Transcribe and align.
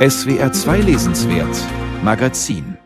SWR 0.00 0.50
2 0.50 0.78
Lesenswert 0.80 1.54
Magazin 2.02 2.78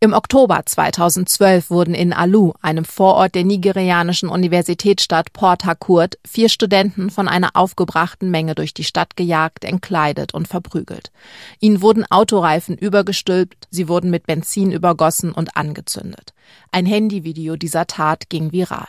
im 0.00 0.14
Oktober 0.14 0.60
2012 0.66 1.70
wurden 1.70 1.94
in 1.94 2.12
Alu, 2.12 2.54
einem 2.60 2.84
Vorort 2.84 3.36
der 3.36 3.44
nigerianischen 3.44 4.28
Universitätsstadt 4.28 5.32
Port 5.32 5.64
Harcourt, 5.64 6.18
vier 6.26 6.48
Studenten 6.48 7.08
von 7.08 7.28
einer 7.28 7.50
aufgebrachten 7.54 8.28
Menge 8.32 8.56
durch 8.56 8.74
die 8.74 8.82
Stadt 8.82 9.14
gejagt, 9.14 9.64
entkleidet 9.64 10.34
und 10.34 10.48
verprügelt. 10.48 11.12
Ihnen 11.60 11.82
wurden 11.82 12.04
Autoreifen 12.10 12.76
übergestülpt, 12.76 13.68
sie 13.70 13.86
wurden 13.86 14.10
mit 14.10 14.26
Benzin 14.26 14.72
übergossen 14.72 15.30
und 15.30 15.56
angezündet. 15.56 16.34
Ein 16.72 16.84
Handyvideo 16.84 17.54
dieser 17.54 17.86
Tat 17.86 18.28
ging 18.28 18.50
viral. 18.50 18.88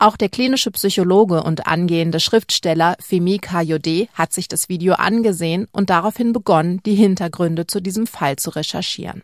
Auch 0.00 0.16
der 0.16 0.28
klinische 0.28 0.70
Psychologe 0.70 1.42
und 1.42 1.66
angehende 1.66 2.20
Schriftsteller 2.20 2.96
Femi 3.00 3.38
Kayode 3.38 4.06
hat 4.14 4.32
sich 4.32 4.46
das 4.46 4.68
Video 4.68 4.94
angesehen 4.94 5.66
und 5.72 5.90
daraufhin 5.90 6.32
begonnen, 6.32 6.80
die 6.86 6.94
Hintergründe 6.94 7.66
zu 7.66 7.80
diesem 7.80 8.06
Fall 8.06 8.36
zu 8.36 8.50
recherchieren. 8.50 9.22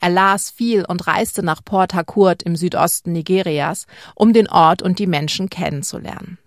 Er 0.00 0.10
las 0.10 0.52
viel 0.52 0.84
und 0.84 1.08
reiste 1.08 1.42
nach 1.42 1.64
Port 1.64 1.94
Harcourt 1.94 2.44
im 2.44 2.54
Südosten 2.54 3.10
Nigerias, 3.10 3.86
um 4.14 4.32
den 4.32 4.48
Ort 4.48 4.82
und 4.82 5.00
die 5.00 5.08
Menschen 5.08 5.50
kennenzulernen. 5.50 6.38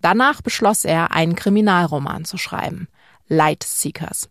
Danach 0.00 0.40
beschloss 0.40 0.84
er, 0.84 1.12
einen 1.12 1.34
Kriminalroman 1.34 2.24
zu 2.24 2.38
schreiben, 2.38 2.86
Light 3.26 3.64
Seekers. 3.64 4.28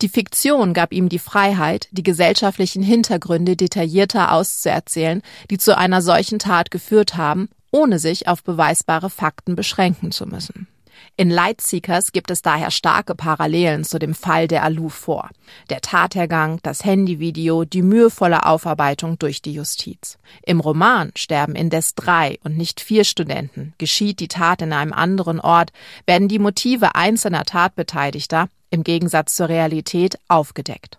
Die 0.00 0.08
Fiktion 0.08 0.72
gab 0.72 0.92
ihm 0.92 1.10
die 1.10 1.18
Freiheit, 1.18 1.88
die 1.92 2.02
gesellschaftlichen 2.02 2.82
Hintergründe 2.82 3.54
detaillierter 3.54 4.32
auszuerzählen, 4.32 5.22
die 5.50 5.58
zu 5.58 5.76
einer 5.76 6.00
solchen 6.00 6.38
Tat 6.38 6.70
geführt 6.70 7.16
haben, 7.16 7.48
ohne 7.74 7.98
sich 7.98 8.28
auf 8.28 8.44
beweisbare 8.44 9.10
Fakten 9.10 9.56
beschränken 9.56 10.12
zu 10.12 10.26
müssen. 10.26 10.68
In 11.16 11.28
Lightseekers 11.28 12.12
gibt 12.12 12.30
es 12.30 12.40
daher 12.40 12.70
starke 12.70 13.16
Parallelen 13.16 13.82
zu 13.82 13.98
dem 13.98 14.14
Fall 14.14 14.46
der 14.46 14.62
Alu 14.62 14.88
vor. 14.88 15.28
Der 15.70 15.80
Tathergang, 15.80 16.60
das 16.62 16.84
Handyvideo, 16.84 17.64
die 17.64 17.82
mühevolle 17.82 18.46
Aufarbeitung 18.46 19.18
durch 19.18 19.42
die 19.42 19.54
Justiz. 19.54 20.18
Im 20.46 20.60
Roman 20.60 21.10
sterben 21.16 21.56
indes 21.56 21.96
drei 21.96 22.38
und 22.44 22.56
nicht 22.56 22.80
vier 22.80 23.02
Studenten. 23.04 23.74
Geschieht 23.78 24.20
die 24.20 24.28
Tat 24.28 24.62
in 24.62 24.72
einem 24.72 24.92
anderen 24.92 25.40
Ort, 25.40 25.72
werden 26.06 26.28
die 26.28 26.38
Motive 26.38 26.94
einzelner 26.94 27.44
Tatbeteiligter 27.44 28.48
im 28.70 28.84
Gegensatz 28.84 29.36
zur 29.36 29.48
Realität 29.48 30.18
aufgedeckt. 30.28 30.98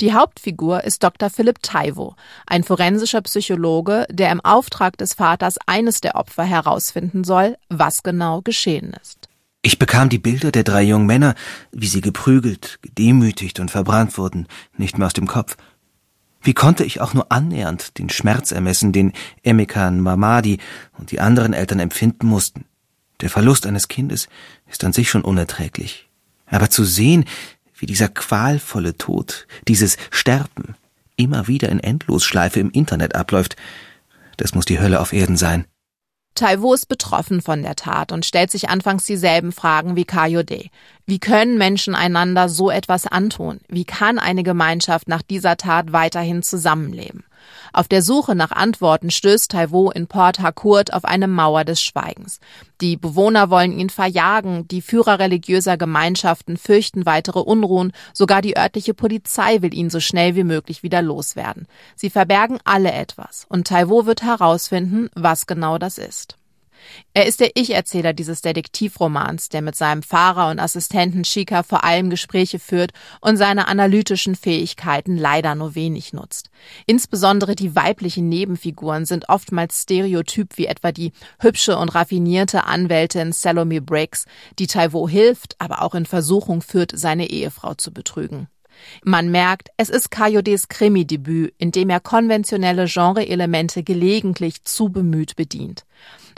Die 0.00 0.14
Hauptfigur 0.14 0.84
ist 0.84 1.02
Dr. 1.02 1.30
Philipp 1.30 1.62
Taiwo, 1.62 2.14
ein 2.46 2.62
forensischer 2.62 3.20
Psychologe, 3.22 4.06
der 4.10 4.30
im 4.30 4.40
Auftrag 4.40 4.96
des 4.96 5.14
Vaters 5.14 5.56
eines 5.66 6.00
der 6.00 6.14
Opfer 6.14 6.44
herausfinden 6.44 7.24
soll, 7.24 7.56
was 7.68 8.02
genau 8.02 8.40
geschehen 8.42 8.94
ist. 9.02 9.28
Ich 9.62 9.78
bekam 9.78 10.08
die 10.08 10.18
Bilder 10.18 10.52
der 10.52 10.62
drei 10.62 10.82
jungen 10.82 11.06
Männer, 11.06 11.34
wie 11.72 11.88
sie 11.88 12.00
geprügelt, 12.00 12.78
gedemütigt 12.80 13.58
und 13.58 13.70
verbrannt 13.70 14.16
wurden, 14.16 14.46
nicht 14.76 14.98
mehr 14.98 15.08
aus 15.08 15.12
dem 15.14 15.26
Kopf. 15.26 15.56
Wie 16.40 16.54
konnte 16.54 16.84
ich 16.84 17.00
auch 17.00 17.14
nur 17.14 17.32
annähernd 17.32 17.98
den 17.98 18.08
Schmerz 18.08 18.52
ermessen, 18.52 18.92
den 18.92 19.12
Emikan 19.42 20.00
Mamadi 20.00 20.58
und 20.96 21.10
die 21.10 21.20
anderen 21.20 21.52
Eltern 21.52 21.80
empfinden 21.80 22.28
mussten? 22.28 22.64
Der 23.20 23.30
Verlust 23.30 23.66
eines 23.66 23.88
Kindes 23.88 24.28
ist 24.70 24.84
an 24.84 24.92
sich 24.92 25.10
schon 25.10 25.22
unerträglich. 25.22 26.07
Aber 26.50 26.70
zu 26.70 26.84
sehen, 26.84 27.24
wie 27.78 27.86
dieser 27.86 28.08
qualvolle 28.08 28.96
Tod, 28.96 29.46
dieses 29.66 29.96
Sterben, 30.10 30.74
immer 31.16 31.48
wieder 31.48 31.68
in 31.68 31.80
Endlosschleife 31.80 32.60
im 32.60 32.70
Internet 32.70 33.14
abläuft, 33.14 33.56
das 34.36 34.54
muss 34.54 34.64
die 34.64 34.80
Hölle 34.80 35.00
auf 35.00 35.12
Erden 35.12 35.36
sein. 35.36 35.66
Taiwo 36.34 36.72
ist 36.72 36.86
betroffen 36.86 37.42
von 37.42 37.62
der 37.62 37.74
Tat 37.74 38.12
und 38.12 38.24
stellt 38.24 38.52
sich 38.52 38.68
anfangs 38.68 39.04
dieselben 39.04 39.50
Fragen 39.50 39.96
wie 39.96 40.04
Kayode. 40.04 40.66
Wie 41.04 41.18
können 41.18 41.58
Menschen 41.58 41.96
einander 41.96 42.48
so 42.48 42.70
etwas 42.70 43.06
antun? 43.08 43.60
Wie 43.68 43.84
kann 43.84 44.20
eine 44.20 44.44
Gemeinschaft 44.44 45.08
nach 45.08 45.22
dieser 45.22 45.56
Tat 45.56 45.92
weiterhin 45.92 46.44
zusammenleben? 46.44 47.24
Auf 47.72 47.88
der 47.88 48.02
Suche 48.02 48.34
nach 48.34 48.50
Antworten 48.50 49.10
stößt 49.10 49.50
Taiwo 49.50 49.90
in 49.90 50.06
Port 50.06 50.40
Harcourt 50.40 50.92
auf 50.92 51.04
eine 51.04 51.28
Mauer 51.28 51.64
des 51.64 51.82
Schweigens. 51.82 52.40
Die 52.80 52.96
Bewohner 52.96 53.50
wollen 53.50 53.72
ihn 53.72 53.90
verjagen, 53.90 54.66
die 54.68 54.82
Führer 54.82 55.18
religiöser 55.18 55.76
Gemeinschaften 55.76 56.56
fürchten 56.56 57.06
weitere 57.06 57.40
Unruhen, 57.40 57.92
sogar 58.12 58.42
die 58.42 58.56
örtliche 58.56 58.94
Polizei 58.94 59.62
will 59.62 59.74
ihn 59.74 59.90
so 59.90 60.00
schnell 60.00 60.34
wie 60.34 60.44
möglich 60.44 60.82
wieder 60.82 61.02
loswerden. 61.02 61.66
Sie 61.96 62.10
verbergen 62.10 62.58
alle 62.64 62.92
etwas, 62.92 63.46
und 63.48 63.68
Taiwo 63.68 64.06
wird 64.06 64.22
herausfinden, 64.22 65.08
was 65.14 65.46
genau 65.46 65.78
das 65.78 65.98
ist. 65.98 66.36
Er 67.14 67.26
ist 67.26 67.40
der 67.40 67.50
Ich-Erzähler 67.54 68.12
dieses 68.12 68.40
Detektivromans, 68.42 69.48
der 69.48 69.62
mit 69.62 69.74
seinem 69.74 70.02
Fahrer 70.02 70.50
und 70.50 70.60
Assistenten 70.60 71.22
Chica 71.22 71.62
vor 71.62 71.84
allem 71.84 72.10
Gespräche 72.10 72.58
führt 72.58 72.92
und 73.20 73.36
seine 73.36 73.68
analytischen 73.68 74.34
Fähigkeiten 74.34 75.16
leider 75.16 75.54
nur 75.54 75.74
wenig 75.74 76.12
nutzt. 76.12 76.50
Insbesondere 76.86 77.54
die 77.54 77.74
weiblichen 77.74 78.28
Nebenfiguren 78.28 79.04
sind 79.04 79.28
oftmals 79.28 79.82
stereotyp 79.82 80.56
wie 80.56 80.66
etwa 80.66 80.92
die 80.92 81.12
hübsche 81.40 81.76
und 81.76 81.94
raffinierte 81.94 82.64
Anwältin 82.64 83.32
Salome 83.32 83.80
Briggs, 83.80 84.26
die 84.58 84.66
Taiwo 84.66 85.08
hilft, 85.08 85.56
aber 85.58 85.82
auch 85.82 85.94
in 85.94 86.06
Versuchung 86.06 86.62
führt, 86.62 86.92
seine 86.94 87.30
Ehefrau 87.30 87.74
zu 87.74 87.92
betrügen. 87.92 88.48
Man 89.02 89.30
merkt, 89.30 89.70
es 89.76 89.90
ist 89.90 90.10
Coyotes 90.10 90.68
Krimi-Debüt, 90.68 91.54
in 91.58 91.72
dem 91.72 91.90
er 91.90 92.00
konventionelle 92.00 92.86
Genre-Elemente 92.86 93.82
gelegentlich 93.82 94.64
zu 94.64 94.88
bemüht 94.88 95.36
bedient. 95.36 95.84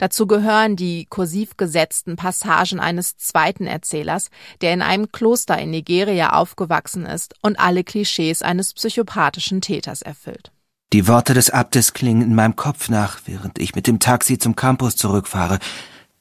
Dazu 0.01 0.25
gehören 0.25 0.75
die 0.75 1.05
kursiv 1.07 1.57
gesetzten 1.57 2.15
Passagen 2.15 2.79
eines 2.79 3.17
zweiten 3.17 3.67
Erzählers, 3.67 4.31
der 4.61 4.73
in 4.73 4.81
einem 4.81 5.11
Kloster 5.11 5.55
in 5.59 5.69
Nigeria 5.69 6.33
aufgewachsen 6.33 7.05
ist 7.05 7.35
und 7.43 7.59
alle 7.59 7.83
Klischees 7.83 8.41
eines 8.41 8.73
psychopathischen 8.73 9.61
Täters 9.61 10.01
erfüllt. 10.01 10.51
Die 10.91 11.07
Worte 11.07 11.35
des 11.35 11.51
Abtes 11.51 11.93
klingen 11.93 12.23
in 12.23 12.33
meinem 12.33 12.55
Kopf 12.55 12.89
nach, 12.89 13.19
während 13.25 13.59
ich 13.59 13.75
mit 13.75 13.85
dem 13.85 13.99
Taxi 13.99 14.39
zum 14.39 14.55
Campus 14.55 14.95
zurückfahre. 14.95 15.59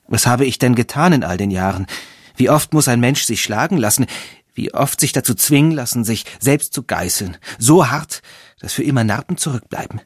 Was 0.09 0.27
habe 0.27 0.45
ich 0.45 0.59
denn 0.59 0.75
getan 0.75 1.15
in 1.15 1.25
all 1.25 1.39
den 1.39 1.51
Jahren? 1.51 1.87
Wie 2.37 2.51
oft 2.51 2.75
muss 2.75 2.87
ein 2.87 3.01
Mensch 3.01 3.23
sich 3.25 3.43
schlagen 3.43 3.79
lassen? 3.79 4.05
Wie 4.53 4.75
oft 4.75 5.01
sich 5.01 5.13
dazu 5.13 5.33
zwingen 5.33 5.73
lassen, 5.73 6.05
sich 6.05 6.27
selbst 6.39 6.75
zu 6.75 6.83
geißeln? 6.83 7.39
So 7.59 7.89
hart, 7.89 8.21
dass 8.61 8.75
für 8.75 8.83
immer 8.83 9.05
Narben 9.05 9.39
zurückbleiben. 9.39 10.03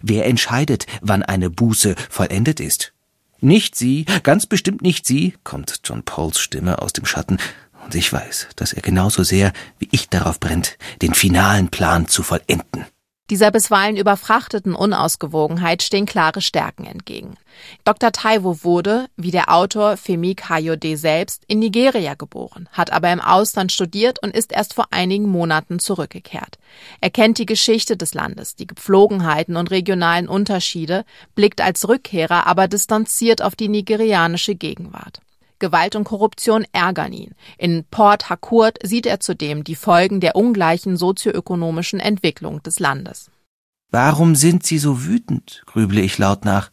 Wer 0.00 0.26
entscheidet, 0.26 0.86
wann 1.02 1.24
eine 1.24 1.50
Buße 1.50 1.96
vollendet 2.08 2.60
ist? 2.60 2.92
Nicht 3.40 3.74
Sie, 3.74 4.04
ganz 4.22 4.46
bestimmt 4.46 4.82
nicht 4.82 5.06
Sie, 5.06 5.34
kommt 5.44 5.80
John 5.84 6.02
Pauls 6.02 6.40
Stimme 6.40 6.82
aus 6.82 6.92
dem 6.92 7.06
Schatten, 7.06 7.38
und 7.84 7.94
ich 7.94 8.12
weiß, 8.12 8.48
dass 8.56 8.74
er 8.74 8.82
genauso 8.82 9.22
sehr 9.22 9.52
wie 9.78 9.88
ich 9.90 10.10
darauf 10.10 10.38
brennt, 10.38 10.76
den 11.00 11.14
finalen 11.14 11.70
Plan 11.70 12.06
zu 12.06 12.22
vollenden. 12.22 12.84
Dieser 13.30 13.52
bisweilen 13.52 13.96
überfrachteten 13.96 14.74
Unausgewogenheit 14.74 15.84
stehen 15.84 16.04
klare 16.04 16.40
Stärken 16.40 16.84
entgegen. 16.84 17.36
Dr. 17.84 18.10
Taiwo 18.10 18.64
wurde, 18.64 19.06
wie 19.16 19.30
der 19.30 19.54
Autor 19.54 19.96
Femi 19.96 20.34
Kayode 20.34 20.96
selbst, 20.96 21.44
in 21.46 21.60
Nigeria 21.60 22.14
geboren, 22.14 22.68
hat 22.72 22.92
aber 22.92 23.12
im 23.12 23.20
Ausland 23.20 23.70
studiert 23.70 24.20
und 24.20 24.34
ist 24.34 24.50
erst 24.50 24.74
vor 24.74 24.86
einigen 24.90 25.28
Monaten 25.28 25.78
zurückgekehrt. 25.78 26.58
Er 27.00 27.10
kennt 27.10 27.38
die 27.38 27.46
Geschichte 27.46 27.96
des 27.96 28.14
Landes, 28.14 28.56
die 28.56 28.66
Gepflogenheiten 28.66 29.56
und 29.56 29.70
regionalen 29.70 30.28
Unterschiede, 30.28 31.04
blickt 31.36 31.60
als 31.60 31.88
Rückkehrer 31.88 32.48
aber 32.48 32.66
distanziert 32.66 33.42
auf 33.42 33.54
die 33.54 33.68
nigerianische 33.68 34.56
Gegenwart. 34.56 35.20
Gewalt 35.60 35.94
und 35.94 36.04
Korruption 36.04 36.66
ärgern 36.72 37.12
ihn. 37.12 37.34
In 37.56 37.84
Port 37.90 38.28
Harcourt 38.28 38.78
sieht 38.82 39.06
er 39.06 39.20
zudem 39.20 39.62
die 39.62 39.76
Folgen 39.76 40.20
der 40.20 40.34
ungleichen 40.34 40.96
sozioökonomischen 40.96 42.00
Entwicklung 42.00 42.62
des 42.62 42.80
Landes. 42.80 43.30
Warum 43.92 44.34
sind 44.34 44.64
Sie 44.64 44.78
so 44.78 45.04
wütend? 45.04 45.62
grüble 45.66 46.00
ich 46.00 46.18
laut 46.18 46.44
nach. 46.44 46.70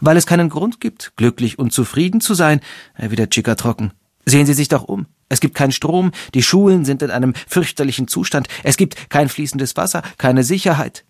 Weil 0.00 0.16
es 0.16 0.26
keinen 0.26 0.48
Grund 0.48 0.80
gibt, 0.80 1.12
glücklich 1.16 1.58
und 1.58 1.72
zufrieden 1.72 2.20
zu 2.20 2.34
sein, 2.34 2.60
erwidert 2.94 3.30
Chica 3.30 3.54
trocken. 3.54 3.92
Sehen 4.24 4.46
Sie 4.46 4.54
sich 4.54 4.68
doch 4.68 4.82
um. 4.84 5.06
Es 5.28 5.40
gibt 5.40 5.54
keinen 5.54 5.72
Strom, 5.72 6.12
die 6.34 6.42
Schulen 6.42 6.84
sind 6.84 7.02
in 7.02 7.10
einem 7.10 7.34
fürchterlichen 7.46 8.08
Zustand, 8.08 8.48
es 8.62 8.76
gibt 8.76 9.10
kein 9.10 9.28
fließendes 9.28 9.76
Wasser, 9.76 10.02
keine 10.18 10.44
Sicherheit. 10.44 11.04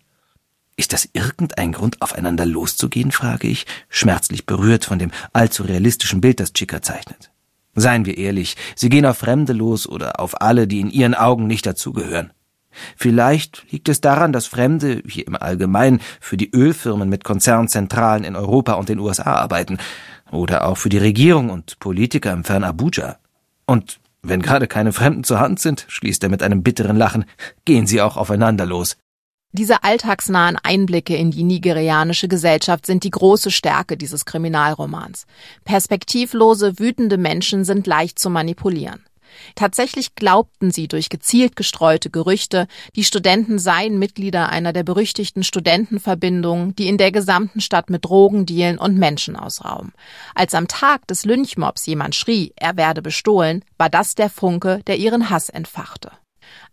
Ist 0.77 0.93
das 0.93 1.09
irgendein 1.13 1.71
Grund, 1.71 2.01
aufeinander 2.03 2.45
loszugehen, 2.45 3.11
frage 3.11 3.47
ich, 3.47 3.65
schmerzlich 3.89 4.45
berührt 4.45 4.85
von 4.85 4.99
dem 4.99 5.11
allzu 5.33 5.63
realistischen 5.63 6.21
Bild, 6.21 6.39
das 6.39 6.53
Chica 6.53 6.83
zeichnet. 6.83 7.31
Seien 7.73 8.05
wir 8.05 8.17
ehrlich, 8.17 8.55
sie 8.75 8.89
gehen 8.89 9.05
auf 9.05 9.17
Fremde 9.17 9.53
los 9.53 9.89
oder 9.89 10.19
auf 10.19 10.39
alle, 10.39 10.67
die 10.67 10.79
in 10.79 10.91
ihren 10.91 11.15
Augen 11.15 11.47
nicht 11.47 11.65
dazugehören. 11.65 12.31
Vielleicht 12.95 13.65
liegt 13.71 13.89
es 13.89 14.01
daran, 14.01 14.31
dass 14.31 14.45
Fremde, 14.45 15.01
wie 15.03 15.21
im 15.21 15.35
Allgemeinen, 15.35 15.99
für 16.21 16.37
die 16.37 16.51
Ölfirmen 16.51 17.09
mit 17.09 17.23
Konzernzentralen 17.23 18.23
in 18.23 18.35
Europa 18.35 18.73
und 18.73 18.87
den 18.87 18.99
USA 18.99 19.33
arbeiten, 19.33 19.79
oder 20.31 20.67
auch 20.67 20.77
für 20.77 20.89
die 20.89 20.97
Regierung 20.99 21.49
und 21.49 21.79
Politiker 21.79 22.33
im 22.33 22.43
fern 22.43 22.63
Abuja. 22.63 23.17
Und 23.65 23.99
wenn 24.21 24.43
gerade 24.43 24.67
keine 24.67 24.93
Fremden 24.93 25.23
zur 25.23 25.39
Hand 25.39 25.59
sind, 25.59 25.85
schließt 25.87 26.21
er 26.21 26.29
mit 26.29 26.43
einem 26.43 26.61
bitteren 26.61 26.97
Lachen, 26.97 27.25
gehen 27.65 27.87
sie 27.87 28.01
auch 28.01 28.17
aufeinander 28.17 28.65
los. 28.65 28.97
Diese 29.57 29.83
alltagsnahen 29.83 30.55
Einblicke 30.61 31.15
in 31.15 31.31
die 31.31 31.41
nigerianische 31.41 32.27
Gesellschaft 32.27 32.85
sind 32.85 33.03
die 33.03 33.09
große 33.09 33.49
Stärke 33.49 33.97
dieses 33.97 34.25
Kriminalromans. 34.25 35.25
Perspektivlose, 35.65 36.77
wütende 36.77 37.17
Menschen 37.17 37.65
sind 37.65 37.87
leicht 37.87 38.19
zu 38.19 38.29
manipulieren. 38.29 39.03
Tatsächlich 39.55 40.13
glaubten 40.13 40.69
sie 40.69 40.87
durch 40.87 41.09
gezielt 41.09 41.55
gestreute 41.55 42.11
Gerüchte, 42.11 42.67
die 42.95 43.03
Studenten 43.03 43.57
seien 43.57 43.97
Mitglieder 43.97 44.49
einer 44.49 44.73
der 44.73 44.83
berüchtigten 44.83 45.43
Studentenverbindungen, 45.43 46.75
die 46.75 46.87
in 46.87 46.99
der 46.99 47.11
gesamten 47.11 47.59
Stadt 47.59 47.89
mit 47.89 48.05
Drogen 48.05 48.45
dealen 48.45 48.77
und 48.77 48.97
Menschen 48.97 49.35
ausrauben. 49.35 49.91
Als 50.35 50.53
am 50.53 50.67
Tag 50.67 51.07
des 51.07 51.25
Lynchmobs 51.25 51.87
jemand 51.87 52.13
schrie, 52.13 52.53
er 52.55 52.77
werde 52.77 53.01
bestohlen, 53.01 53.65
war 53.79 53.89
das 53.89 54.13
der 54.13 54.29
Funke, 54.29 54.81
der 54.85 54.97
ihren 54.97 55.31
Hass 55.31 55.49
entfachte. 55.49 56.11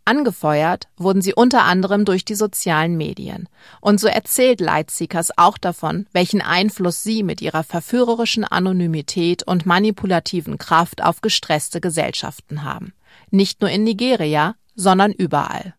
Angefeuert 0.06 0.88
wurden 0.96 1.22
sie 1.22 1.34
unter 1.34 1.64
anderem 1.64 2.04
durch 2.04 2.24
die 2.24 2.34
sozialen 2.34 2.96
Medien. 2.96 3.48
Und 3.80 4.00
so 4.00 4.06
erzählt 4.06 4.60
Lightseekers 4.60 5.38
auch 5.38 5.56
davon, 5.56 6.06
welchen 6.12 6.42
Einfluss 6.42 7.02
sie 7.02 7.22
mit 7.22 7.40
ihrer 7.40 7.64
verführerischen 7.64 8.44
Anonymität 8.44 9.42
und 9.42 9.66
manipulativen 9.66 10.58
Kraft 10.58 11.02
auf 11.02 11.22
gestresste 11.22 11.80
Gesellschaften 11.80 12.64
haben. 12.64 12.92
Nicht 13.30 13.60
nur 13.62 13.70
in 13.70 13.84
Nigeria, 13.84 14.56
sondern 14.74 15.12
überall. 15.12 15.74